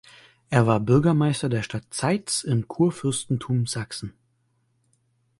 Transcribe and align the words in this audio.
Er 0.49 0.65
war 0.65 0.79
Bürgermeister 0.79 1.47
der 1.47 1.61
Stadt 1.61 1.83
Zeitz 1.93 2.43
im 2.43 2.67
Kurfürstentum 2.67 3.67
Sachsen. 3.67 4.15